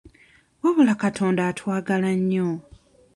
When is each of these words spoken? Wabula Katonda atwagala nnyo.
Wabula 0.61 0.93
Katonda 1.03 1.41
atwagala 1.49 2.09
nnyo. 2.19 2.47